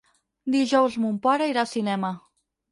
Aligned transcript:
Dijous 0.55 0.97
mon 1.05 1.21
pare 1.27 1.53
irà 1.53 1.63
al 1.67 1.71
cinema. 1.77 2.13